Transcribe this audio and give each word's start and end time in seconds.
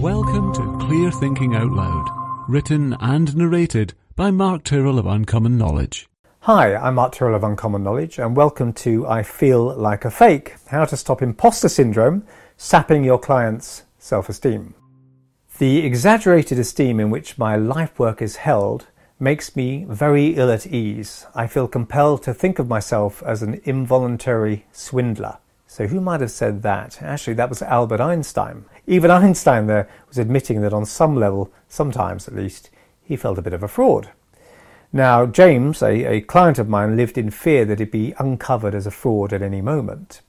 Welcome 0.00 0.54
to 0.54 0.86
Clear 0.86 1.10
Thinking 1.10 1.54
Out 1.54 1.72
Loud, 1.72 2.08
written 2.48 2.96
and 3.00 3.36
narrated 3.36 3.92
by 4.16 4.30
Mark 4.30 4.64
Tyrrell 4.64 4.98
of 4.98 5.04
Uncommon 5.04 5.58
Knowledge. 5.58 6.08
Hi, 6.40 6.74
I'm 6.74 6.94
Mark 6.94 7.12
Tyrrell 7.12 7.34
of 7.34 7.44
Uncommon 7.44 7.82
Knowledge, 7.82 8.18
and 8.18 8.34
welcome 8.34 8.72
to 8.72 9.06
I 9.06 9.22
Feel 9.22 9.76
Like 9.76 10.06
a 10.06 10.10
Fake 10.10 10.54
How 10.68 10.86
to 10.86 10.96
Stop 10.96 11.20
Imposter 11.20 11.68
Syndrome 11.68 12.24
Sapping 12.56 13.04
Your 13.04 13.18
Clients' 13.18 13.82
Self 13.98 14.30
Esteem. 14.30 14.72
The 15.58 15.84
exaggerated 15.84 16.58
esteem 16.58 16.98
in 16.98 17.10
which 17.10 17.36
my 17.36 17.56
life 17.56 17.98
work 17.98 18.22
is 18.22 18.36
held 18.36 18.86
makes 19.18 19.54
me 19.54 19.84
very 19.86 20.28
ill 20.28 20.50
at 20.50 20.66
ease. 20.66 21.26
I 21.34 21.46
feel 21.46 21.68
compelled 21.68 22.22
to 22.22 22.32
think 22.32 22.58
of 22.58 22.68
myself 22.68 23.22
as 23.24 23.42
an 23.42 23.60
involuntary 23.64 24.64
swindler. 24.72 25.36
So, 25.72 25.86
who 25.86 26.00
might 26.00 26.20
have 26.20 26.32
said 26.32 26.62
that? 26.62 27.00
Actually, 27.00 27.34
that 27.34 27.48
was 27.48 27.62
Albert 27.62 28.00
Einstein. 28.00 28.64
Even 28.88 29.08
Einstein 29.08 29.68
there 29.68 29.88
was 30.08 30.18
admitting 30.18 30.62
that 30.62 30.72
on 30.72 30.84
some 30.84 31.14
level, 31.14 31.52
sometimes 31.68 32.26
at 32.26 32.34
least, 32.34 32.70
he 33.04 33.14
felt 33.14 33.38
a 33.38 33.42
bit 33.42 33.52
of 33.52 33.62
a 33.62 33.68
fraud. 33.68 34.10
Now, 34.92 35.26
James, 35.26 35.80
a, 35.80 36.16
a 36.16 36.20
client 36.22 36.58
of 36.58 36.68
mine, 36.68 36.96
lived 36.96 37.16
in 37.16 37.30
fear 37.30 37.64
that 37.66 37.78
he'd 37.78 37.92
be 37.92 38.14
uncovered 38.18 38.74
as 38.74 38.84
a 38.84 38.90
fraud 38.90 39.32
at 39.32 39.42
any 39.42 39.60
moment. 39.60 40.22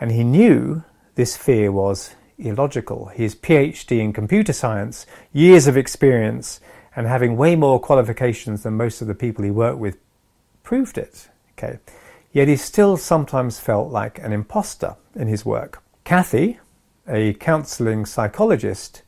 And 0.00 0.12
he 0.12 0.22
knew 0.22 0.84
this 1.16 1.36
fear 1.36 1.72
was 1.72 2.14
illogical. 2.38 3.06
His 3.06 3.34
PhD 3.34 3.98
in 3.98 4.12
computer 4.12 4.52
science, 4.52 5.06
years 5.32 5.66
of 5.66 5.76
experience, 5.76 6.60
and 6.94 7.08
having 7.08 7.36
way 7.36 7.56
more 7.56 7.80
qualifications 7.80 8.62
than 8.62 8.74
most 8.74 9.02
of 9.02 9.08
the 9.08 9.14
people 9.16 9.42
he 9.42 9.50
worked 9.50 9.78
with 9.78 9.98
proved 10.62 10.98
it. 10.98 11.30
Okay. 11.58 11.80
Yet 12.34 12.48
he 12.48 12.56
still 12.56 12.96
sometimes 12.96 13.60
felt 13.60 13.92
like 13.92 14.18
an 14.18 14.32
imposter 14.32 14.96
in 15.14 15.28
his 15.28 15.46
work. 15.46 15.80
Kathy, 16.02 16.58
a 17.06 17.32
counseling 17.34 18.04
psychologist, 18.04 19.02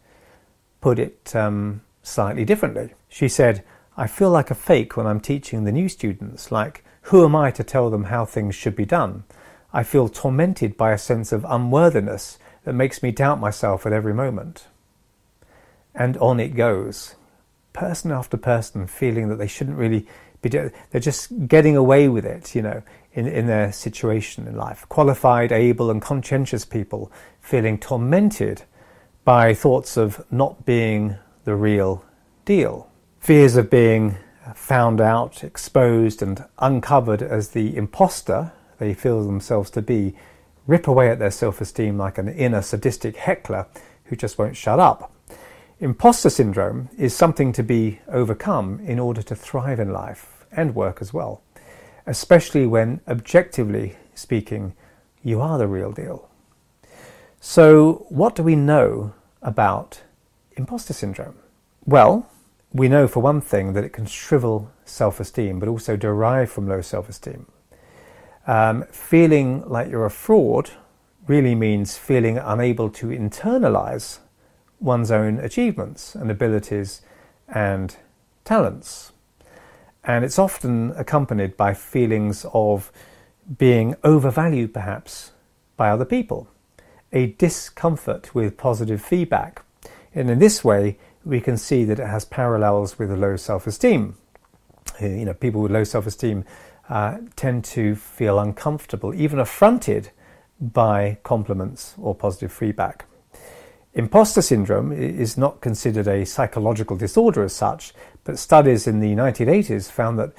put 0.81 1.01
it 1.01 1.35
um, 1.35 1.83
slightly 2.05 2.45
differently. 2.45 2.95
She 3.09 3.29
said, 3.29 3.65
I 3.97 4.07
feel 4.07 4.31
like 4.31 4.53
a 4.53 4.55
fake 4.55 4.97
when 4.97 5.09
I'm 5.09 5.19
teaching 5.19 5.65
the 5.65 5.73
new 5.73 5.89
students, 5.89 6.53
like, 6.53 6.85
who 7.03 7.25
am 7.25 7.35
I 7.35 7.51
to 7.51 7.65
tell 7.65 7.91
them 7.91 8.05
how 8.05 8.25
things 8.25 8.55
should 8.55 8.77
be 8.77 8.85
done? 8.85 9.25
I 9.73 9.83
feel 9.83 10.09
tormented 10.09 10.77
by 10.77 10.93
a 10.93 10.99
sense 10.99 11.33
of 11.33 11.45
unworthiness 11.49 12.39
that 12.63 12.75
makes 12.75 13.03
me 13.03 13.11
doubt 13.11 13.41
myself 13.41 13.87
at 13.87 13.93
every 13.93 14.15
moment. 14.15 14.69
And 15.97 16.17
on 16.19 16.39
it 16.39 16.55
goes. 16.55 17.17
Person 17.73 18.13
after 18.13 18.37
person 18.37 18.87
feeling 18.87 19.29
that 19.31 19.37
they 19.37 19.49
shouldn't 19.49 19.79
really 19.79 20.07
be, 20.43 20.49
they're 20.49 21.01
just 21.01 21.49
getting 21.49 21.77
away 21.77 22.09
with 22.09 22.25
it, 22.25 22.55
you 22.55 22.63
know, 22.63 22.83
in, 23.17 23.27
in 23.27 23.49
their 23.49 23.73
situation 23.73 24.47
in 24.47 24.57
life. 24.57 24.87
Qualified, 24.89 25.51
able, 25.51 25.91
and 25.91 26.01
conscientious 26.01 26.65
people 26.65 27.11
feeling 27.41 27.79
tormented 27.79 28.63
by 29.25 29.53
thoughts 29.53 29.97
of 29.97 30.25
not 30.31 30.65
being 30.65 31.17
the 31.45 31.57
real 31.57 32.05
deal 32.45 32.89
fears 33.27 33.57
of 33.57 33.69
being 33.69 34.17
found 34.55 35.01
out, 35.01 35.43
exposed, 35.43 36.23
and 36.23 36.45
uncovered 36.61 37.21
as 37.21 37.49
the 37.49 37.77
imposter 37.77 38.53
they 38.79 38.95
feel 38.95 39.25
themselves 39.25 39.69
to 39.69 39.83
be 39.83 40.15
rip 40.69 40.87
away 40.87 41.11
at 41.11 41.19
their 41.19 41.33
self 41.33 41.61
esteem 41.61 41.99
like 41.99 42.19
an 42.19 42.29
inner 42.29 42.63
sadistic 42.63 43.17
heckler 43.17 43.67
who 44.05 44.15
just 44.15 44.39
won't 44.39 44.57
shut 44.57 44.79
up. 44.79 45.13
Imposter 45.81 46.31
syndrome 46.31 46.89
is 46.97 47.17
something 47.17 47.53
to 47.53 47.65
be 47.65 47.99
overcome 48.07 48.79
in 48.87 49.01
order 49.01 49.23
to 49.23 49.35
thrive 49.35 49.81
in 49.81 49.93
life 49.93 50.47
and 50.53 50.77
work 50.77 50.99
as 51.01 51.13
well, 51.13 51.43
especially 52.07 52.67
when, 52.67 53.01
objectively 53.09 53.97
speaking, 54.15 54.75
you 55.23 55.41
are 55.41 55.59
the 55.59 55.67
real 55.67 55.93
deal. 55.93 56.29
So, 57.41 58.07
what 58.09 58.35
do 58.35 58.43
we 58.43 58.57
know 58.57 59.13
about 59.43 60.03
imposter 60.57 60.93
syndrome? 60.93 61.37
Well, 61.85 62.29
we 62.73 62.89
know 62.89 63.07
for 63.09 63.21
one 63.21 63.41
thing 63.41 63.73
that 63.73 63.85
it 63.85 63.93
can 63.93 64.07
shrivel 64.07 64.71
self 64.85 65.21
esteem, 65.21 65.59
but 65.59 65.69
also 65.69 65.97
derive 65.97 66.51
from 66.51 66.69
low 66.69 66.81
self 66.81 67.09
esteem. 67.09 67.47
Um, 68.47 68.85
feeling 68.91 69.69
like 69.69 69.91
you're 69.91 70.07
a 70.07 70.11
fraud 70.11 70.71
really 71.27 71.55
means 71.55 71.97
feeling 71.97 72.39
unable 72.39 72.89
to 72.91 73.07
internalize 73.07 74.19
one's 74.79 75.11
own 75.11 75.39
achievements 75.39 76.15
and 76.15 76.31
abilities 76.31 77.03
and 77.49 77.97
talents. 78.45 79.13
And 80.07 80.25
it's 80.25 80.39
often 80.39 80.93
accompanied 80.97 81.57
by 81.57 81.75
feelings 81.75 82.47
of 82.53 82.93
being 83.59 83.97
overvalued, 84.05 84.73
perhaps, 84.73 85.33
by 85.77 85.91
other 85.91 86.05
people, 86.05 86.49
a 87.13 87.27
discomfort 87.27 88.35
with 88.35 88.57
positive 88.57 89.03
feedback. 89.03 89.63
And 90.15 90.31
in 90.31 90.39
this 90.39 90.65
way, 90.65 90.99
we 91.25 91.41
can 91.41 91.57
see 91.57 91.85
that 91.85 91.99
it 91.99 92.07
has 92.07 92.25
parallels 92.25 92.99
with 92.99 93.11
low 93.11 93.37
self-esteem. 93.37 94.17
You 95.01 95.25
know, 95.25 95.35
people 95.35 95.61
with 95.61 95.73
low 95.73 95.85
self-esteem 95.85 96.45
uh, 96.89 97.19
tend 97.35 97.65
to 97.65 97.97
feel 97.97 98.39
uncomfortable, 98.39 99.13
even 99.13 99.41
affronted 99.41 100.11
by 100.61 101.19
compliments 101.25 101.95
or 102.01 102.15
positive 102.15 102.53
feedback. 102.53 103.07
Imposter 103.97 104.43
syndrome 104.43 104.93
is 104.93 105.39
not 105.39 105.63
considered 105.63 106.07
a 106.07 106.27
psychological 106.27 106.99
disorder 106.99 107.43
as 107.43 107.55
such, 107.55 107.95
but 108.25 108.39
studies 108.39 108.87
in 108.87 109.01
the 109.01 109.15
1980s 109.15 109.91
found 109.91 110.19
that 110.19 110.35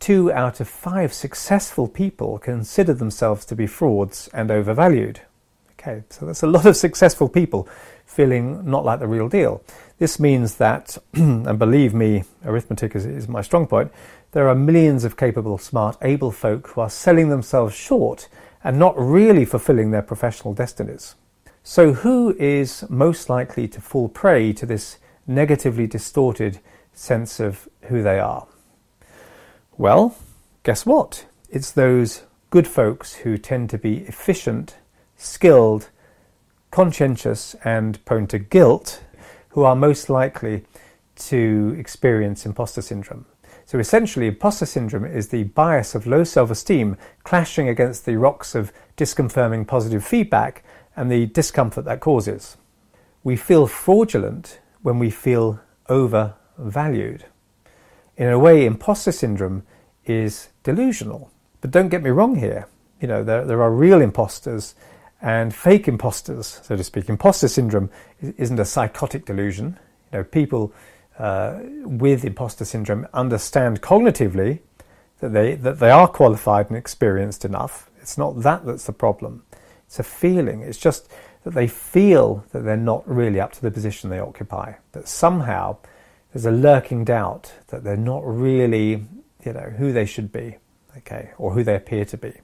two 0.00 0.32
out 0.32 0.58
of 0.58 0.66
five 0.66 1.12
successful 1.12 1.86
people 1.86 2.40
consider 2.40 2.92
themselves 2.92 3.44
to 3.44 3.54
be 3.54 3.68
frauds 3.68 4.28
and 4.34 4.50
overvalued. 4.50 5.20
Okay, 5.78 6.02
so 6.10 6.26
that's 6.26 6.42
a 6.42 6.48
lot 6.48 6.66
of 6.66 6.76
successful 6.76 7.28
people 7.28 7.68
feeling 8.04 8.68
not 8.68 8.84
like 8.84 8.98
the 8.98 9.06
real 9.06 9.28
deal. 9.28 9.62
This 10.00 10.18
means 10.18 10.56
that, 10.56 10.98
and 11.14 11.56
believe 11.56 11.94
me, 11.94 12.24
arithmetic 12.44 12.96
is, 12.96 13.06
is, 13.06 13.28
my 13.28 13.42
strong 13.42 13.68
point, 13.68 13.92
there 14.32 14.48
are 14.48 14.56
millions 14.56 15.04
of 15.04 15.16
capable, 15.16 15.56
smart, 15.56 15.96
able 16.02 16.32
folk 16.32 16.66
who 16.66 16.80
are 16.80 16.90
selling 16.90 17.28
themselves 17.28 17.76
short 17.76 18.28
and 18.64 18.76
not 18.76 18.98
really 18.98 19.44
fulfilling 19.44 19.92
their 19.92 20.02
professional 20.02 20.52
destinies. 20.52 21.14
So, 21.62 21.92
who 21.92 22.34
is 22.38 22.84
most 22.88 23.28
likely 23.28 23.68
to 23.68 23.80
fall 23.80 24.08
prey 24.08 24.52
to 24.54 24.66
this 24.66 24.98
negatively 25.26 25.86
distorted 25.86 26.60
sense 26.92 27.40
of 27.40 27.68
who 27.82 28.02
they 28.02 28.18
are? 28.18 28.46
Well, 29.76 30.16
guess 30.62 30.86
what? 30.86 31.26
It's 31.50 31.70
those 31.70 32.22
good 32.50 32.66
folks 32.66 33.14
who 33.16 33.36
tend 33.38 33.70
to 33.70 33.78
be 33.78 33.98
efficient 33.98 34.76
skilled, 35.18 35.90
conscientious, 36.70 37.54
and 37.64 38.02
prone 38.04 38.26
to 38.28 38.38
guilt 38.38 39.02
who 39.50 39.64
are 39.64 39.74
most 39.74 40.08
likely 40.08 40.64
to 41.16 41.74
experience 41.76 42.46
imposter 42.46 42.80
syndrome. 42.80 43.26
So 43.66 43.78
essentially, 43.78 44.28
imposter 44.28 44.64
syndrome 44.64 45.04
is 45.04 45.28
the 45.28 45.44
bias 45.44 45.94
of 45.94 46.06
low 46.06 46.24
self 46.24 46.50
esteem 46.50 46.96
clashing 47.24 47.68
against 47.68 48.06
the 48.06 48.16
rocks 48.16 48.54
of 48.54 48.72
disconfirming 48.96 49.66
positive 49.66 50.04
feedback 50.04 50.64
and 50.98 51.12
the 51.12 51.26
discomfort 51.26 51.84
that 51.84 52.00
causes. 52.00 52.56
We 53.22 53.36
feel 53.36 53.68
fraudulent 53.68 54.58
when 54.82 54.98
we 54.98 55.10
feel 55.10 55.60
overvalued. 55.88 57.24
In 58.16 58.28
a 58.28 58.38
way, 58.38 58.66
imposter 58.66 59.12
syndrome 59.12 59.62
is 60.06 60.48
delusional. 60.64 61.30
But 61.60 61.70
don't 61.70 61.88
get 61.88 62.02
me 62.02 62.10
wrong 62.10 62.34
here. 62.34 62.66
You 63.00 63.06
know, 63.06 63.22
there, 63.22 63.44
there 63.44 63.62
are 63.62 63.70
real 63.70 64.00
imposters 64.00 64.74
and 65.22 65.54
fake 65.54 65.86
imposters, 65.86 66.60
so 66.64 66.74
to 66.74 66.82
speak. 66.82 67.08
Imposter 67.08 67.46
syndrome 67.46 67.90
isn't 68.20 68.58
a 68.58 68.64
psychotic 68.64 69.24
delusion. 69.24 69.78
You 70.12 70.18
know, 70.18 70.24
people 70.24 70.72
uh, 71.16 71.60
with 71.84 72.24
imposter 72.24 72.64
syndrome 72.64 73.06
understand 73.14 73.82
cognitively 73.82 74.58
that 75.20 75.32
they 75.32 75.54
that 75.54 75.78
they 75.78 75.90
are 75.90 76.08
qualified 76.08 76.70
and 76.70 76.76
experienced 76.76 77.44
enough. 77.44 77.88
It's 78.00 78.18
not 78.18 78.42
that 78.42 78.66
that's 78.66 78.86
the 78.86 78.92
problem. 78.92 79.44
It's 79.88 79.98
a 79.98 80.02
feeling. 80.02 80.60
It's 80.60 80.76
just 80.76 81.08
that 81.44 81.54
they 81.54 81.66
feel 81.66 82.44
that 82.52 82.62
they're 82.62 82.76
not 82.76 83.08
really 83.08 83.40
up 83.40 83.52
to 83.52 83.62
the 83.62 83.70
position 83.70 84.10
they 84.10 84.18
occupy. 84.18 84.74
That 84.92 85.08
somehow 85.08 85.78
there's 86.32 86.44
a 86.44 86.50
lurking 86.50 87.04
doubt 87.04 87.54
that 87.68 87.84
they're 87.84 87.96
not 87.96 88.22
really, 88.26 89.06
you 89.44 89.52
know, 89.54 89.72
who 89.78 89.94
they 89.94 90.04
should 90.04 90.30
be, 90.30 90.58
okay, 90.98 91.30
or 91.38 91.52
who 91.52 91.64
they 91.64 91.74
appear 91.74 92.04
to 92.04 92.18
be. 92.18 92.34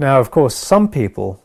Now, 0.00 0.18
of 0.18 0.32
course, 0.32 0.56
some 0.56 0.88
people 0.88 1.44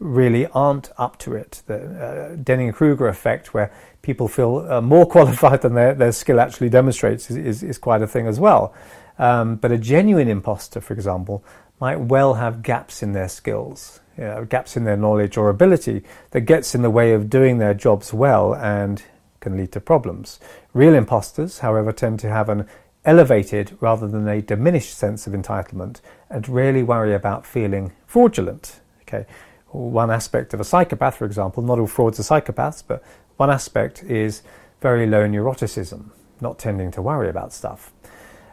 really 0.00 0.48
aren't 0.48 0.90
up 0.98 1.18
to 1.20 1.34
it. 1.34 1.62
The 1.66 1.76
uh, 1.76 2.36
Dunning 2.42 2.72
Kruger 2.72 3.06
effect, 3.06 3.54
where 3.54 3.72
people 4.02 4.26
feel 4.26 4.66
uh, 4.68 4.80
more 4.80 5.06
qualified 5.16 5.62
than 5.62 5.74
their, 5.74 5.94
their 5.94 6.10
skill 6.10 6.40
actually 6.40 6.68
demonstrates, 6.68 7.30
is, 7.30 7.36
is, 7.36 7.62
is 7.62 7.78
quite 7.78 8.02
a 8.02 8.08
thing 8.08 8.26
as 8.26 8.40
well. 8.40 8.74
Um, 9.20 9.54
but 9.54 9.70
a 9.70 9.78
genuine 9.78 10.26
imposter, 10.26 10.80
for 10.80 10.94
example, 10.94 11.44
might 11.80 12.00
well 12.00 12.34
have 12.34 12.64
gaps 12.64 13.04
in 13.04 13.12
their 13.12 13.28
skills, 13.28 14.00
gaps 14.48 14.76
in 14.76 14.84
their 14.84 14.96
knowledge 14.96 15.36
or 15.36 15.48
ability 15.48 16.02
that 16.30 16.42
gets 16.42 16.74
in 16.74 16.82
the 16.82 16.90
way 16.90 17.12
of 17.12 17.28
doing 17.30 17.58
their 17.58 17.74
jobs 17.74 18.12
well 18.12 18.54
and 18.54 19.02
can 19.40 19.56
lead 19.56 19.72
to 19.72 19.80
problems. 19.80 20.40
Real 20.72 20.94
imposters, 20.94 21.58
however, 21.58 21.92
tend 21.92 22.18
to 22.20 22.28
have 22.28 22.48
an 22.48 22.66
elevated 23.04 23.76
rather 23.80 24.08
than 24.08 24.26
a 24.26 24.40
diminished 24.40 24.96
sense 24.96 25.26
of 25.26 25.34
entitlement 25.34 26.00
and 26.30 26.48
rarely 26.48 26.82
worry 26.82 27.14
about 27.14 27.44
feeling 27.44 27.92
fraudulent. 28.06 28.80
Okay, 29.02 29.26
one 29.68 30.10
aspect 30.10 30.54
of 30.54 30.60
a 30.60 30.64
psychopath, 30.64 31.16
for 31.16 31.26
example. 31.26 31.62
Not 31.62 31.78
all 31.78 31.86
frauds 31.86 32.18
are 32.18 32.22
psychopaths, 32.22 32.82
but 32.86 33.02
One 33.36 33.50
aspect 33.50 34.02
is 34.04 34.42
very 34.80 35.06
low 35.06 35.26
neuroticism, 35.26 36.10
not 36.40 36.58
tending 36.58 36.90
to 36.92 37.02
worry 37.02 37.28
about 37.28 37.52
stuff. 37.52 37.92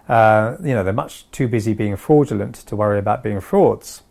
Uh, 0.10 0.58
you 0.62 0.74
know, 0.74 0.84
they're 0.84 0.94
much 0.94 1.30
too 1.32 1.48
busy 1.48 1.74
being 1.74 1.96
fraudulent 1.96 2.56
to 2.56 2.76
worry 2.76 2.98
about 2.98 3.24
being 3.24 3.40
frauds. 3.40 4.02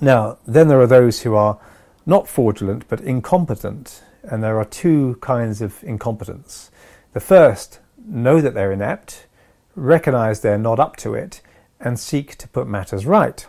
Now, 0.00 0.38
then 0.46 0.68
there 0.68 0.80
are 0.80 0.86
those 0.86 1.22
who 1.22 1.34
are 1.34 1.58
not 2.06 2.28
fraudulent 2.28 2.88
but 2.88 3.00
incompetent, 3.00 4.02
and 4.22 4.42
there 4.42 4.58
are 4.58 4.64
two 4.64 5.16
kinds 5.20 5.60
of 5.60 5.82
incompetence. 5.84 6.70
The 7.12 7.20
first, 7.20 7.80
know 8.04 8.40
that 8.40 8.54
they're 8.54 8.72
inept, 8.72 9.26
recognize 9.74 10.40
they're 10.40 10.58
not 10.58 10.80
up 10.80 10.96
to 10.96 11.14
it, 11.14 11.40
and 11.80 11.98
seek 11.98 12.36
to 12.38 12.48
put 12.48 12.66
matters 12.66 13.06
right, 13.06 13.46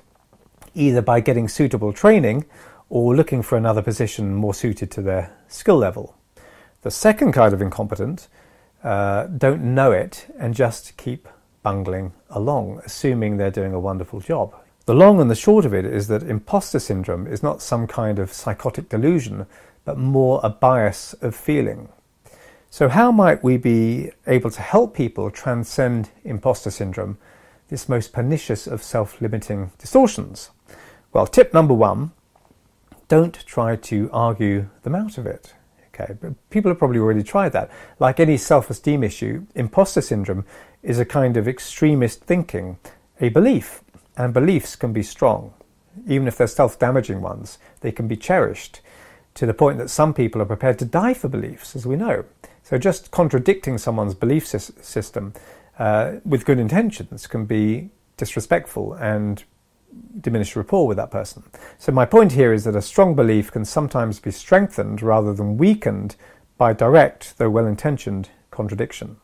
either 0.74 1.02
by 1.02 1.20
getting 1.20 1.48
suitable 1.48 1.94
training 1.94 2.46
or 2.90 3.16
looking 3.16 3.42
for 3.42 3.58
another 3.58 3.82
position 3.82 4.34
more 4.34 4.54
suited 4.54 4.92
to 4.92 5.02
their 5.02 5.36
skill 5.48 5.78
level. 5.78 6.16
The 6.82 6.92
second 6.92 7.32
kind 7.32 7.54
of 7.54 7.62
incompetent 7.62 8.28
uh, 8.84 9.26
don't 9.26 9.64
know 9.64 9.92
it 9.92 10.28
and 10.38 10.54
just 10.54 10.96
keep 10.98 11.28
bungling 11.64 12.14
along, 12.30 12.82
assuming 12.86 13.38
they're 13.38 13.50
doing 13.50 13.74
a 13.74 13.80
wonderful 13.80 14.20
job. 14.20 14.56
The 14.86 14.94
long 14.94 15.20
and 15.20 15.32
the 15.32 15.36
short 15.36 15.66
of 15.66 15.74
it 15.74 15.84
is 15.84 16.08
that 16.10 16.22
imposter 16.22 16.78
syndrome 16.78 17.26
is 17.26 17.42
not 17.42 17.60
some 17.60 17.88
kind 17.88 18.20
of 18.20 18.32
psychotic 18.32 18.88
delusion, 18.88 19.48
but 19.84 19.98
more 19.98 20.40
a 20.44 20.50
bias 20.50 21.14
of 21.22 21.36
feeling. 21.36 21.90
So, 22.70 22.90
how 22.90 23.12
might 23.12 23.44
we 23.44 23.58
be 23.58 24.12
able 24.28 24.52
to 24.52 24.62
help 24.62 24.94
people 24.94 25.32
transcend 25.32 26.12
imposter 26.24 26.70
syndrome, 26.70 27.18
this 27.70 27.90
most 27.90 28.14
pernicious 28.14 28.68
of 28.68 28.84
self 28.84 29.20
limiting 29.22 29.72
distortions? 29.80 30.52
Well, 31.12 31.26
tip 31.26 31.52
number 31.52 31.74
one 31.74 32.12
don't 33.08 33.44
try 33.48 33.76
to 33.76 34.10
argue 34.14 34.70
them 34.84 34.94
out 34.94 35.18
of 35.18 35.26
it. 35.26 35.56
Okay, 35.96 36.14
but 36.20 36.34
people 36.52 36.70
have 36.70 36.78
probably 36.78 37.00
already 37.00 37.24
tried 37.24 37.54
that. 37.54 37.72
Like 38.00 38.20
any 38.20 38.38
self 38.38 38.70
esteem 38.70 39.04
issue, 39.04 39.48
imposter 39.56 40.02
syndrome 40.02 40.46
is 40.84 41.00
a 41.00 41.06
kind 41.06 41.38
of 41.38 41.48
extremist 41.48 42.22
thinking, 42.22 42.78
a 43.20 43.30
belief, 43.30 43.82
and 44.18 44.34
beliefs 44.34 44.76
can 44.76 44.94
be 44.94 45.04
strong. 45.04 45.54
Even 46.08 46.28
if 46.28 46.38
they're 46.38 46.48
self 46.48 46.78
damaging 46.78 47.22
ones, 47.22 47.58
they 47.82 47.92
can 47.92 48.08
be 48.08 48.18
cherished 48.18 48.82
to 49.36 49.46
the 49.46 49.54
point 49.54 49.78
that 49.78 49.90
some 49.90 50.14
people 50.14 50.42
are 50.42 50.46
prepared 50.46 50.80
to 50.80 50.86
die 50.86 51.14
for 51.14 51.28
beliefs, 51.28 51.76
as 51.76 51.86
we 51.86 51.96
know. 51.96 52.26
So 52.64 52.78
just 52.78 53.12
contradicting 53.12 53.78
someone's 53.78 54.16
belief 54.16 54.48
system 54.48 55.34
uh, 55.78 56.14
with 56.24 56.46
good 56.46 56.60
intentions 56.60 57.28
can 57.28 57.46
be 57.46 57.90
disrespectful 58.18 58.94
and 58.94 59.44
diminish 60.22 60.56
rapport 60.56 60.88
with 60.88 60.98
that 60.98 61.12
person. 61.12 61.44
So 61.78 61.92
my 61.92 62.06
point 62.06 62.32
here 62.32 62.54
is 62.54 62.64
that 62.64 62.76
a 62.76 62.82
strong 62.82 63.16
belief 63.16 63.52
can 63.52 63.66
sometimes 63.66 64.20
be 64.20 64.32
strengthened 64.32 65.02
rather 65.02 65.34
than 65.34 65.58
weakened 65.58 66.16
by 66.58 66.74
direct, 66.74 67.38
though 67.38 67.50
well-intentioned, 67.50 68.30
contradiction. 68.52 69.18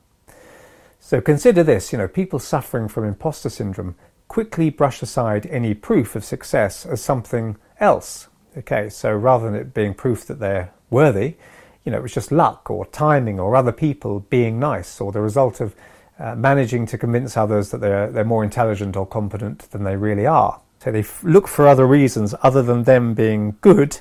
So 0.99 1.19
consider 1.21 1.63
this, 1.63 1.91
you 1.91 1.97
know, 1.97 2.07
people 2.07 2.39
suffering 2.39 2.87
from 2.87 3.05
imposter 3.05 3.49
syndrome 3.49 3.95
quickly 4.31 4.69
brush 4.69 5.01
aside 5.01 5.45
any 5.47 5.73
proof 5.73 6.15
of 6.15 6.23
success 6.23 6.85
as 6.85 7.01
something 7.01 7.57
else. 7.81 8.29
Okay, 8.57 8.87
so 8.87 9.13
rather 9.13 9.51
than 9.51 9.55
it 9.59 9.73
being 9.73 9.93
proof 9.93 10.25
that 10.27 10.39
they're 10.39 10.71
worthy, 10.89 11.35
you 11.83 11.91
know, 11.91 11.97
it 11.97 12.01
was 12.01 12.13
just 12.13 12.31
luck 12.31 12.71
or 12.71 12.85
timing 12.85 13.41
or 13.41 13.57
other 13.57 13.73
people 13.73 14.21
being 14.29 14.57
nice 14.57 15.01
or 15.01 15.11
the 15.11 15.19
result 15.19 15.59
of 15.59 15.75
uh, 16.17 16.33
managing 16.35 16.85
to 16.85 16.97
convince 16.97 17.35
others 17.35 17.71
that 17.71 17.81
they're, 17.81 18.09
they're 18.09 18.23
more 18.23 18.41
intelligent 18.41 18.95
or 18.95 19.05
competent 19.05 19.69
than 19.71 19.83
they 19.83 19.97
really 19.97 20.25
are. 20.25 20.61
So 20.79 20.93
they 20.93 20.99
f- 20.99 21.25
look 21.25 21.49
for 21.49 21.67
other 21.67 21.85
reasons 21.85 22.33
other 22.41 22.63
than 22.63 22.83
them 22.83 23.13
being 23.13 23.57
good 23.59 23.99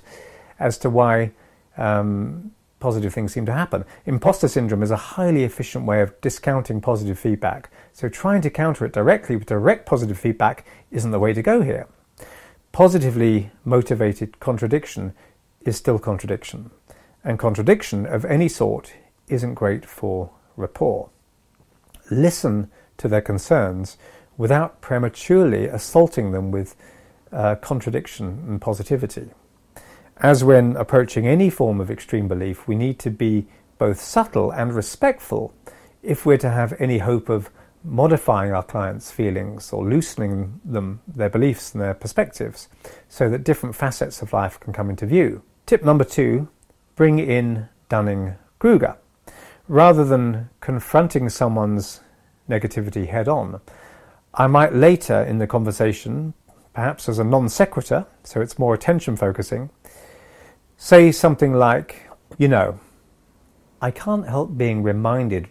as 0.61 0.79
to 0.79 0.91
why 0.91 1.33
um, 1.77 2.53
positive 2.81 3.15
things 3.15 3.33
seem 3.33 3.47
to 3.47 3.53
happen. 3.53 3.85
Imposter 4.07 4.49
syndrome 4.49 4.83
is 4.83 4.91
a 4.91 4.97
highly 4.97 5.45
efficient 5.45 5.87
way 5.87 6.01
of 6.01 6.21
discounting 6.21 6.81
positive 6.81 7.19
feedback. 7.19 7.71
So 7.93 8.09
trying 8.09 8.41
to 8.43 8.51
counter 8.51 8.85
it 8.85 8.93
directly 8.93 9.37
with 9.37 9.47
direct 9.47 9.87
positive 9.87 10.19
feedback 10.19 10.67
isn't 10.91 11.11
the 11.11 11.21
way 11.21 11.33
to 11.33 11.43
go 11.43 11.63
here. 11.63 11.87
Positively 12.73 13.51
motivated 13.65 14.41
contradiction 14.41 15.15
is 15.65 15.77
still 15.77 15.99
contradiction, 15.99 16.71
and 17.23 17.39
contradiction 17.39 18.07
of 18.07 18.25
any 18.25 18.49
sort 18.49 18.95
isn't 19.29 19.55
great 19.55 19.85
for 19.85 20.31
rapport 20.57 21.11
listen 22.11 22.71
to 22.99 23.09
their 23.09 23.21
concerns 23.21 23.97
without 24.37 24.81
prematurely 24.81 25.67
assaulting 25.67 26.33
them 26.33 26.51
with 26.51 26.77
uh, 27.33 27.55
contradiction 27.57 28.45
and 28.49 28.61
positivity. 28.61 29.29
As 30.23 30.45
when 30.45 30.77
approaching 30.77 31.27
any 31.27 31.49
form 31.49 31.81
of 31.81 31.91
extreme 31.91 32.29
belief, 32.29 32.69
we 32.69 32.75
need 32.75 32.99
to 32.99 33.11
be 33.11 33.47
both 33.79 34.01
subtle 34.01 34.51
and 34.51 34.75
respectful 34.75 35.55
if 36.03 36.27
we're 36.27 36.37
to 36.39 36.51
have 36.51 36.75
any 36.79 36.99
hope 36.99 37.31
of 37.31 37.51
modifying 37.83 38.53
our 38.53 38.63
clients' 38.63 39.11
feelings 39.11 39.73
or 39.73 39.89
loosening 39.89 40.61
them, 40.63 41.01
their 41.09 41.31
beliefs 41.31 41.73
and 41.73 41.83
their 41.83 41.95
perspectives, 41.95 42.69
so 43.09 43.31
that 43.31 43.45
different 43.45 43.75
facets 43.75 44.21
of 44.21 44.35
life 44.35 44.61
can 44.61 44.75
come 44.75 44.91
into 44.91 45.07
view. 45.07 45.43
Tip 45.65 45.83
number 45.83 46.05
two 46.05 46.49
bring 46.97 47.19
in 47.19 47.69
Dunning 47.89 48.35
Kruger 48.59 48.99
rather 49.69 50.05
than 50.05 50.51
confronting 50.61 51.31
someone's 51.31 52.01
negativity 52.47 53.09
head 53.09 53.27
on, 53.27 53.61
I 54.35 54.49
might 54.49 54.75
later 54.75 55.23
in 55.23 55.39
the 55.39 55.47
conversation, 55.47 56.35
perhaps 56.75 57.09
as 57.09 57.19
a 57.19 57.25
non 57.25 57.49
sequitur, 57.49 58.05
so 58.23 58.43
it's 58.43 58.59
more 58.59 58.75
attention 58.75 59.17
focusing, 59.17 59.71
say 60.83 61.13
something 61.13 61.53
like, 61.53 62.09
You 62.39 62.49
know, 62.49 62.81
I 63.83 63.91
can't 63.91 64.27
help 64.27 64.57
being 64.57 64.83
reminded 64.83 65.47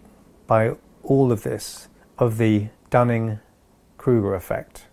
by 0.47 0.75
all 1.03 1.31
of 1.31 1.43
this 1.43 1.87
of 2.17 2.39
the 2.39 2.69
Dunning 2.89 3.39
Kruger 3.99 4.33
effect. 4.33 4.87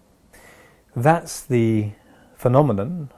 That's 0.95 1.41
the 1.41 1.93
phenomenon 2.35 3.11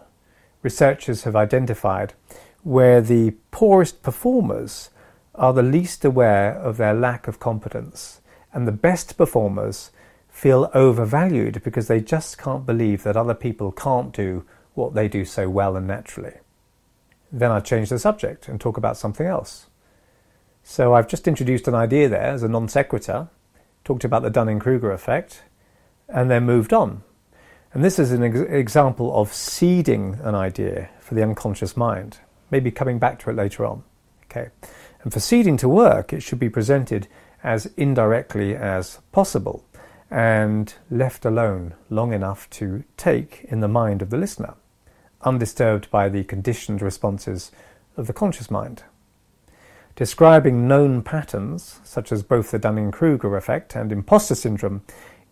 researchers 0.62 1.24
have 1.24 1.34
identified 1.34 2.14
where 2.62 3.00
the 3.00 3.32
poorest 3.50 4.00
performers 4.04 4.90
are 5.34 5.52
the 5.52 5.62
least 5.62 6.04
aware 6.04 6.52
of 6.52 6.76
their 6.76 6.94
lack 6.94 7.26
of 7.26 7.40
competence, 7.40 8.20
and 8.52 8.66
the 8.66 8.72
best 8.72 9.16
performers 9.16 9.90
feel 10.28 10.70
overvalued 10.72 11.64
because 11.64 11.88
they 11.88 12.00
just 12.00 12.38
can't 12.38 12.64
believe 12.64 13.02
that 13.02 13.16
other 13.16 13.34
people 13.34 13.72
can't 13.72 14.12
do 14.12 14.44
what 14.74 14.94
they 14.94 15.08
do 15.08 15.24
so 15.24 15.48
well 15.48 15.74
and 15.74 15.88
naturally. 15.88 16.34
Then 17.30 17.50
I 17.50 17.60
change 17.60 17.90
the 17.90 17.98
subject 17.98 18.48
and 18.48 18.60
talk 18.60 18.76
about 18.76 18.96
something 18.96 19.26
else. 19.26 19.66
So 20.62 20.94
I've 20.94 21.08
just 21.08 21.28
introduced 21.28 21.68
an 21.68 21.74
idea 21.74 22.08
there 22.08 22.22
as 22.22 22.42
a 22.42 22.48
non 22.48 22.68
sequitur, 22.68 23.28
talked 23.84 24.04
about 24.04 24.22
the 24.22 24.30
Dunning 24.30 24.58
Kruger 24.58 24.92
effect, 24.92 25.42
and 26.08 26.30
then 26.30 26.44
moved 26.44 26.72
on. 26.72 27.02
And 27.72 27.84
this 27.84 27.98
is 27.98 28.12
an 28.12 28.22
ex- 28.22 28.50
example 28.50 29.14
of 29.18 29.32
seeding 29.32 30.18
an 30.22 30.34
idea 30.34 30.88
for 31.00 31.14
the 31.14 31.22
unconscious 31.22 31.76
mind, 31.76 32.18
maybe 32.50 32.70
coming 32.70 32.98
back 32.98 33.18
to 33.20 33.30
it 33.30 33.36
later 33.36 33.66
on. 33.66 33.84
Okay. 34.24 34.48
And 35.02 35.12
for 35.12 35.20
seeding 35.20 35.56
to 35.58 35.68
work, 35.68 36.12
it 36.12 36.22
should 36.22 36.38
be 36.38 36.50
presented 36.50 37.08
as 37.42 37.66
indirectly 37.76 38.54
as 38.54 38.98
possible 39.12 39.64
and 40.10 40.74
left 40.90 41.24
alone 41.24 41.74
long 41.90 42.12
enough 42.12 42.48
to 42.50 42.84
take 42.96 43.44
in 43.48 43.60
the 43.60 43.68
mind 43.68 44.02
of 44.02 44.10
the 44.10 44.16
listener, 44.16 44.54
undisturbed 45.22 45.90
by 45.90 46.08
the 46.08 46.24
conditioned 46.24 46.82
responses 46.82 47.50
of 47.96 48.06
the 48.06 48.12
conscious 48.12 48.50
mind. 48.50 48.84
Describing 49.96 50.68
known 50.68 51.02
patterns, 51.02 51.80
such 51.82 52.12
as 52.12 52.22
both 52.22 52.50
the 52.52 52.58
Dunning 52.58 52.92
Kruger 52.92 53.36
effect 53.36 53.74
and 53.74 53.90
imposter 53.90 54.36
syndrome, 54.36 54.82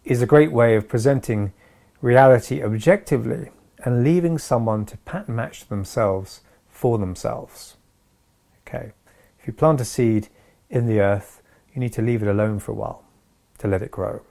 is 0.05 0.23
a 0.23 0.27
great 0.27 0.51
way 0.51 0.75
of 0.75 0.89
presenting 0.89 1.53
reality 2.01 2.63
objectively 2.63 3.51
and 3.85 4.03
leaving 4.03 4.39
someone 4.39 4.85
to 4.87 4.97
pattern 4.99 5.37
match 5.37 5.69
themselves 5.69 6.41
for 6.69 6.99
themselves. 6.99 7.77
Okay. 8.67 8.93
If 9.39 9.47
you 9.47 9.53
plant 9.53 9.81
a 9.81 9.85
seed 9.85 10.29
in 10.69 10.87
the 10.87 11.01
earth, 11.01 11.43
you 11.73 11.81
need 11.81 11.93
to 11.93 12.03
leave 12.03 12.23
it 12.23 12.29
alone 12.29 12.59
for 12.59 12.73
a 12.73 12.75
while 12.75 13.05
to 13.59 13.69
let 13.69 13.83
it 13.83 13.91
grow. 13.91 14.23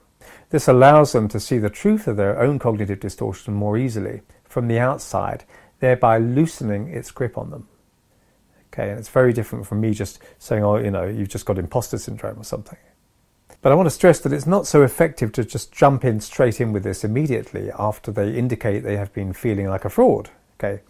This 0.50 0.68
allows 0.68 1.12
them 1.12 1.28
to 1.28 1.40
see 1.40 1.58
the 1.58 1.70
truth 1.70 2.06
of 2.06 2.16
their 2.16 2.40
own 2.40 2.58
cognitive 2.58 3.00
distortion 3.00 3.54
more 3.54 3.78
easily 3.78 4.20
from 4.48 4.68
the 4.68 4.78
outside, 4.78 5.44
thereby 5.80 6.18
loosening 6.18 6.88
its 6.88 7.10
grip 7.10 7.36
on 7.36 7.50
them. 7.50 7.68
Okay, 8.72 8.90
and 8.90 8.98
it's 8.98 9.08
very 9.08 9.32
different 9.32 9.66
from 9.66 9.80
me 9.80 9.92
just 9.94 10.18
saying, 10.38 10.62
oh, 10.62 10.76
you 10.76 10.90
know, 10.90 11.04
you've 11.04 11.28
just 11.28 11.46
got 11.46 11.58
imposter 11.58 11.98
syndrome 11.98 12.38
or 12.38 12.44
something. 12.44 12.78
But 13.62 13.72
I 13.72 13.74
want 13.74 13.86
to 13.86 13.90
stress 13.90 14.20
that 14.20 14.32
it's 14.32 14.46
not 14.46 14.66
so 14.66 14.82
effective 14.82 15.32
to 15.32 15.44
just 15.44 15.72
jump 15.72 16.04
in 16.04 16.20
straight 16.20 16.60
in 16.60 16.72
with 16.72 16.84
this 16.84 17.04
immediately 17.04 17.70
after 17.78 18.12
they 18.12 18.34
indicate 18.34 18.80
they 18.80 18.96
have 18.96 19.12
been 19.12 19.32
feeling 19.32 19.68
like 19.68 19.84
a 19.84 19.90
fraud. 19.90 20.30
Okay, 20.58 20.82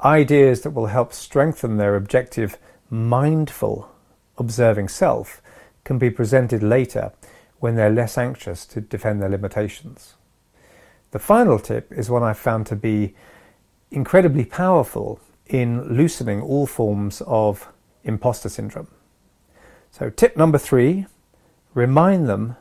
ideas 0.00 0.62
that 0.62 0.70
will 0.70 0.86
help 0.86 1.12
strengthen 1.12 1.76
their 1.76 1.96
objective 1.96 2.58
mindful 2.90 3.90
observing 4.38 4.88
self 4.88 5.40
can 5.84 5.98
be 5.98 6.10
presented 6.10 6.62
later 6.62 7.12
when 7.60 7.76
they're 7.76 7.90
less 7.90 8.18
anxious 8.18 8.66
to 8.66 8.80
defend 8.80 9.22
their 9.22 9.28
limitations. 9.28 10.14
The 11.14 11.20
final 11.20 11.60
tip 11.60 11.92
is 11.92 12.10
one 12.10 12.24
I've 12.24 12.38
found 12.38 12.66
to 12.66 12.74
be 12.74 13.14
incredibly 13.92 14.44
powerful 14.44 15.20
in 15.46 15.96
loosening 15.96 16.42
all 16.42 16.66
forms 16.66 17.22
of 17.24 17.68
imposter 18.02 18.48
syndrome. 18.48 18.88
So, 19.92 20.10
tip 20.10 20.36
number 20.36 20.58
three 20.58 21.06
remind 21.72 22.28
them 22.28 22.56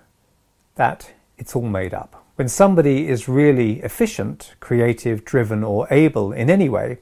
that 0.76 1.14
it's 1.36 1.56
all 1.56 1.64
made 1.64 1.96
up. 1.96 2.28
When 2.36 2.48
somebody 2.48 3.08
is 3.08 3.28
really 3.28 3.80
efficient, 3.82 4.54
creative, 4.60 5.26
driven, 5.26 5.64
or 5.64 5.88
able 5.90 6.32
in 6.32 6.52
any 6.52 6.70
way, 6.70 7.00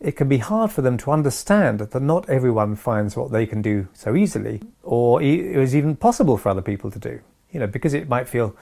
it 0.00 0.16
can 0.16 0.28
be 0.28 0.36
hard 0.36 0.70
for 0.70 0.82
them 0.82 0.98
to 0.98 1.12
understand 1.12 1.78
that 1.78 1.98
not 1.98 2.28
everyone 2.28 2.76
finds 2.76 3.16
what 3.16 3.32
they 3.32 3.46
can 3.46 3.62
do 3.62 3.88
so 3.94 4.14
easily, 4.14 4.60
or 4.82 5.22
it 5.22 5.56
is 5.56 5.74
even 5.74 5.96
possible 5.96 6.36
for 6.36 6.50
other 6.50 6.60
people 6.60 6.90
to 6.90 6.98
do. 6.98 7.20
You 7.52 7.60
know, 7.60 7.66
because 7.66 7.94
it 7.94 8.06
might 8.06 8.28
feel 8.28 8.54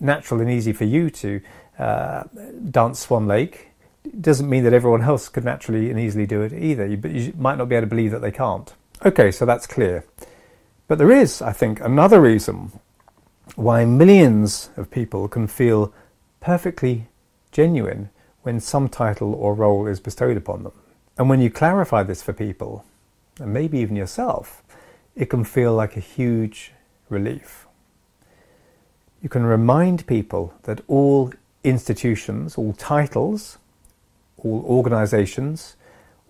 natural 0.00 0.40
and 0.40 0.50
easy 0.50 0.72
for 0.72 0.84
you 0.84 1.10
to 1.10 1.40
uh, 1.78 2.24
dance 2.70 3.00
Swan 3.00 3.26
Lake, 3.26 3.70
doesn't 4.20 4.48
mean 4.48 4.64
that 4.64 4.72
everyone 4.72 5.02
else 5.02 5.28
could 5.28 5.44
naturally 5.44 5.90
and 5.90 5.98
easily 5.98 6.26
do 6.26 6.42
it 6.42 6.52
either. 6.52 6.96
But 6.96 7.10
you 7.12 7.32
might 7.36 7.58
not 7.58 7.68
be 7.68 7.74
able 7.74 7.86
to 7.86 7.90
believe 7.90 8.10
that 8.10 8.20
they 8.20 8.30
can't. 8.30 8.72
Okay, 9.04 9.30
so 9.30 9.44
that's 9.46 9.66
clear. 9.66 10.04
But 10.86 10.98
there 10.98 11.10
is, 11.10 11.40
I 11.40 11.52
think, 11.52 11.80
another 11.80 12.20
reason 12.20 12.72
why 13.56 13.84
millions 13.84 14.70
of 14.76 14.90
people 14.90 15.28
can 15.28 15.46
feel 15.46 15.92
perfectly 16.40 17.06
genuine 17.52 18.10
when 18.42 18.60
some 18.60 18.88
title 18.88 19.34
or 19.34 19.54
role 19.54 19.86
is 19.86 20.00
bestowed 20.00 20.36
upon 20.36 20.62
them. 20.62 20.72
And 21.16 21.30
when 21.30 21.40
you 21.40 21.50
clarify 21.50 22.02
this 22.02 22.22
for 22.22 22.32
people, 22.32 22.84
and 23.40 23.52
maybe 23.52 23.78
even 23.78 23.96
yourself, 23.96 24.62
it 25.16 25.26
can 25.26 25.44
feel 25.44 25.74
like 25.74 25.96
a 25.96 26.00
huge 26.00 26.72
relief. 27.08 27.66
You 29.22 29.28
can 29.28 29.44
remind 29.44 30.06
people 30.06 30.52
that 30.64 30.82
all 30.86 31.32
institutions, 31.64 32.56
all 32.56 32.72
titles, 32.74 33.58
all 34.38 34.64
organizations, 34.66 35.76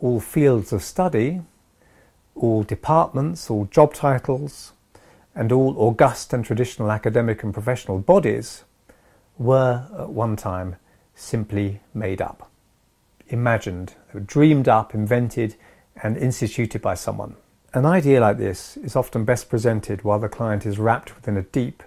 all 0.01 0.21
fields 0.21 0.73
of 0.73 0.83
study, 0.83 1.43
all 2.35 2.63
departments, 2.63 3.51
all 3.51 3.67
job 3.67 3.93
titles, 3.95 4.73
and 5.35 5.51
all 5.51 5.75
august 5.79 6.33
and 6.33 6.45
traditional 6.45 6.91
academic 6.91 7.43
and 7.43 7.53
professional 7.53 7.99
bodies 7.99 8.65
were 9.37 9.87
at 9.99 10.11
one 10.11 10.37
time 10.37 10.77
simply 11.15 11.81
made 11.93 12.23
up, 12.23 12.51
imagined, 13.29 13.95
dreamed 14.27 14.69
up, 14.69 14.95
invented, 14.95 15.57
and 16.03 16.17
instituted 16.17 16.81
by 16.81 16.95
someone. 16.95 17.35
An 17.73 17.87
idea 17.87 18.21
like 18.21 18.39
this 18.39 18.77
is 18.77 18.95
often 18.95 19.25
best 19.25 19.49
presented 19.49 20.05
while 20.05 20.21
the 20.21 20.29
client 20.29 20.65
is 20.65 20.79
wrapped 20.79 21.15
within 21.17 21.37
a 21.37 21.43
deep, 21.43 21.83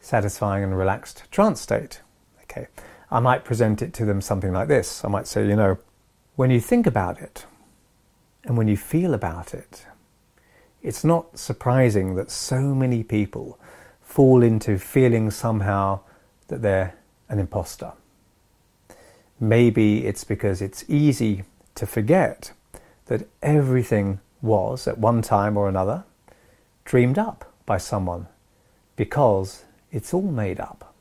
satisfying, 0.00 0.64
and 0.64 0.76
relaxed 0.76 1.24
trance 1.30 1.60
state. 1.60 2.00
Okay, 2.56 2.68
I 3.10 3.18
might 3.18 3.44
present 3.44 3.82
it 3.82 3.92
to 3.94 4.04
them 4.04 4.20
something 4.20 4.52
like 4.52 4.68
this. 4.68 5.04
I 5.04 5.08
might 5.08 5.26
say, 5.26 5.46
you 5.46 5.56
know, 5.56 5.78
when 6.36 6.50
you 6.50 6.60
think 6.60 6.86
about 6.86 7.20
it 7.20 7.46
and 8.44 8.56
when 8.56 8.68
you 8.68 8.76
feel 8.76 9.12
about 9.12 9.54
it, 9.54 9.86
it's 10.80 11.02
not 11.02 11.36
surprising 11.36 12.14
that 12.14 12.30
so 12.30 12.60
many 12.60 13.02
people 13.02 13.58
fall 14.00 14.42
into 14.42 14.78
feeling 14.78 15.30
somehow 15.32 16.00
that 16.46 16.62
they're 16.62 16.94
an 17.28 17.40
imposter. 17.40 17.92
Maybe 19.40 20.06
it's 20.06 20.22
because 20.22 20.62
it's 20.62 20.84
easy 20.88 21.42
to 21.74 21.86
forget 21.86 22.52
that 23.06 23.26
everything 23.42 24.20
was, 24.42 24.86
at 24.86 24.98
one 24.98 25.22
time 25.22 25.56
or 25.56 25.68
another, 25.68 26.04
dreamed 26.84 27.18
up 27.18 27.52
by 27.66 27.78
someone 27.78 28.28
because 28.94 29.64
it's 29.90 30.14
all 30.14 30.22
made 30.22 30.60
up. 30.60 30.93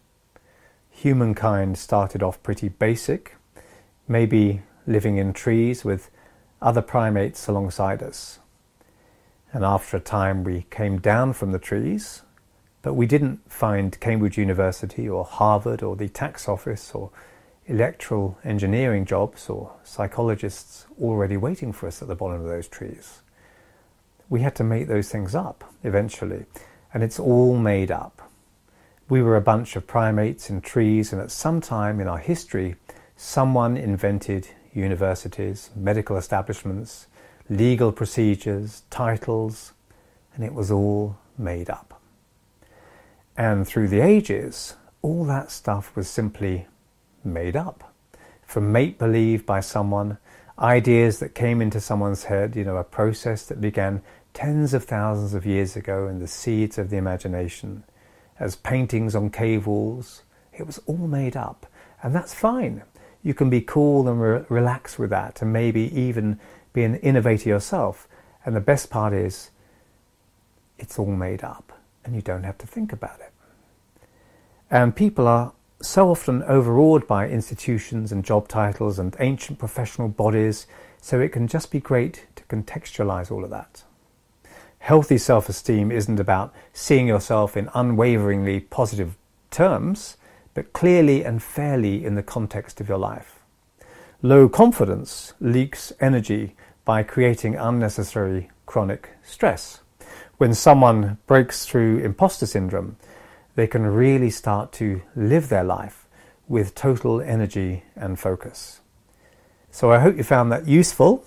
Humankind 0.93 1.77
started 1.77 2.23
off 2.23 2.41
pretty 2.43 2.69
basic, 2.69 3.35
maybe 4.07 4.61
living 4.87 5.17
in 5.17 5.33
trees 5.33 5.83
with 5.83 6.09
other 6.61 6.81
primates 6.81 7.47
alongside 7.47 8.01
us. 8.01 8.39
And 9.51 9.65
after 9.65 9.97
a 9.97 9.99
time, 9.99 10.43
we 10.43 10.65
came 10.69 10.99
down 10.99 11.33
from 11.33 11.51
the 11.51 11.59
trees, 11.59 12.21
but 12.81 12.93
we 12.93 13.05
didn't 13.05 13.51
find 13.51 13.99
Cambridge 13.99 14.37
University 14.37 15.09
or 15.09 15.25
Harvard 15.25 15.83
or 15.83 15.95
the 15.95 16.07
tax 16.07 16.47
office 16.47 16.91
or 16.93 17.11
electoral 17.65 18.37
engineering 18.43 19.05
jobs 19.05 19.49
or 19.49 19.73
psychologists 19.83 20.85
already 21.01 21.37
waiting 21.37 21.73
for 21.73 21.87
us 21.87 22.01
at 22.01 22.07
the 22.07 22.15
bottom 22.15 22.41
of 22.41 22.47
those 22.47 22.67
trees. 22.67 23.21
We 24.29 24.41
had 24.41 24.55
to 24.55 24.63
make 24.63 24.87
those 24.87 25.09
things 25.09 25.35
up 25.35 25.63
eventually, 25.83 26.45
and 26.93 27.03
it's 27.03 27.19
all 27.19 27.57
made 27.57 27.91
up. 27.91 28.29
We 29.13 29.21
were 29.21 29.35
a 29.35 29.41
bunch 29.41 29.75
of 29.75 29.85
primates 29.85 30.49
in 30.49 30.61
trees, 30.61 31.13
and 31.13 31.21
at 31.21 31.29
some 31.29 31.61
time 31.61 31.99
in 31.99 32.07
our 32.07 32.17
history, 32.17 32.77
someone 33.15 33.77
invented 33.77 34.47
universities, 34.73 35.69
medical 35.75 36.17
establishments, 36.17 37.05
legal 37.47 37.91
procedures, 37.91 38.81
titles, 38.89 39.73
and 40.33 40.43
it 40.43 40.51
was 40.51 40.71
all 40.71 41.15
made 41.37 41.69
up. 41.69 42.01
And 43.37 43.67
through 43.67 43.89
the 43.89 43.99
ages, 43.99 44.77
all 45.03 45.25
that 45.25 45.51
stuff 45.51 45.95
was 45.95 46.09
simply 46.09 46.65
made 47.23 47.55
up. 47.55 47.93
From 48.41 48.71
make 48.71 48.97
believe 48.97 49.45
by 49.45 49.59
someone, 49.59 50.17
ideas 50.57 51.19
that 51.19 51.35
came 51.35 51.61
into 51.61 51.79
someone's 51.79 52.23
head, 52.23 52.55
you 52.55 52.63
know, 52.63 52.77
a 52.77 52.83
process 52.83 53.45
that 53.45 53.61
began 53.61 54.01
tens 54.33 54.73
of 54.73 54.85
thousands 54.85 55.35
of 55.35 55.45
years 55.45 55.75
ago 55.75 56.07
in 56.07 56.17
the 56.17 56.27
seeds 56.27 56.79
of 56.79 56.89
the 56.89 56.97
imagination, 56.97 57.83
as 58.39 58.55
paintings 58.55 59.15
on 59.15 59.29
cave 59.29 59.67
walls, 59.67 60.23
it 60.51 60.65
was 60.65 60.79
all 60.85 61.07
made 61.07 61.35
up. 61.35 61.65
And 62.01 62.15
that's 62.15 62.33
fine. 62.33 62.83
You 63.21 63.33
can 63.33 63.49
be 63.49 63.61
cool 63.61 64.07
and 64.07 64.21
re- 64.21 64.45
relax 64.49 64.99
with 64.99 65.09
that, 65.11 65.41
and 65.41 65.53
maybe 65.53 65.97
even 65.99 66.39
be 66.73 66.83
an 66.83 66.95
innovator 66.95 67.49
yourself. 67.49 68.07
And 68.45 68.55
the 68.55 68.61
best 68.61 68.89
part 68.89 69.13
is, 69.13 69.51
it's 70.77 70.99
all 70.99 71.05
made 71.05 71.43
up 71.43 71.71
and 72.03 72.15
you 72.15 72.21
don't 72.21 72.43
have 72.43 72.57
to 72.57 72.67
think 72.67 72.91
about 72.91 73.19
it. 73.19 73.31
And 74.69 74.95
people 74.95 75.27
are 75.27 75.53
so 75.81 76.09
often 76.09 76.43
overawed 76.43 77.07
by 77.07 77.29
institutions 77.29 78.11
and 78.11 78.23
job 78.25 78.47
titles 78.47 78.99
and 78.99 79.15
ancient 79.19 79.59
professional 79.59 80.07
bodies, 80.07 80.67
so 80.99 81.19
it 81.19 81.29
can 81.29 81.47
just 81.47 81.71
be 81.71 81.79
great 81.79 82.25
to 82.35 82.43
contextualize 82.45 83.31
all 83.31 83.43
of 83.43 83.49
that. 83.49 83.83
Healthy 84.83 85.17
self 85.17 85.47
esteem 85.47 85.93
isn't 85.93 86.19
about 86.19 86.53
seeing 86.73 87.07
yourself 87.07 87.55
in 87.55 87.69
unwaveringly 87.73 88.59
positive 88.59 89.15
terms, 89.49 90.17
but 90.53 90.73
clearly 90.73 91.23
and 91.23 91.41
fairly 91.41 92.03
in 92.03 92.15
the 92.15 92.21
context 92.21 92.81
of 92.81 92.89
your 92.89 92.97
life. 92.97 93.39
Low 94.21 94.49
confidence 94.49 95.35
leaks 95.39 95.93
energy 96.01 96.57
by 96.83 97.01
creating 97.01 97.55
unnecessary 97.55 98.49
chronic 98.65 99.11
stress. 99.23 99.79
When 100.35 100.53
someone 100.53 101.17
breaks 101.27 101.65
through 101.65 101.99
imposter 101.99 102.45
syndrome, 102.45 102.97
they 103.55 103.67
can 103.67 103.85
really 103.85 104.29
start 104.29 104.73
to 104.73 105.01
live 105.15 105.47
their 105.47 105.63
life 105.63 106.09
with 106.49 106.75
total 106.75 107.21
energy 107.21 107.85
and 107.95 108.19
focus. 108.19 108.81
So 109.71 109.93
I 109.93 109.99
hope 109.99 110.17
you 110.17 110.25
found 110.25 110.51
that 110.51 110.67
useful. 110.67 111.23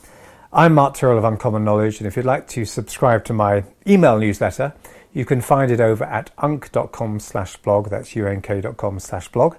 I'm 0.53 0.75
Mark 0.75 0.95
Tyrrell 0.95 1.19
of 1.19 1.25
Uncommon 1.25 1.65
Knowledge, 1.65 1.99
and 1.99 2.07
if 2.07 2.17
you'd 2.17 2.25
like 2.25 2.47
to 2.49 2.65
subscribe 2.65 3.25
to 3.25 3.33
my 3.33 3.65
email 3.87 4.19
newsletter, 4.19 4.75
you 5.13 5.25
can 5.25 5.41
find 5.41 5.73
it 5.73 5.81
over 5.81 6.05
at 6.05 6.31
unk.com 6.39 7.19
slash 7.19 7.57
blog. 7.57 7.91
That's 7.91 8.15
unk.com 8.15 9.01
slash 9.01 9.29
blog. 9.29 9.57